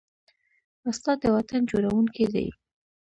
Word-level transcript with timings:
استاد 0.89 1.17
د 1.21 1.25
وطن 1.35 1.61
جوړوونکی 1.71 2.25
دی. 2.33 2.47